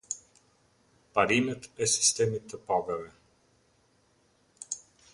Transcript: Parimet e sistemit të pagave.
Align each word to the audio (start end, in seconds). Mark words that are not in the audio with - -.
Parimet 1.17 1.69
e 1.85 1.89
sistemit 1.97 2.49
të 2.55 2.61
pagave. 2.71 3.07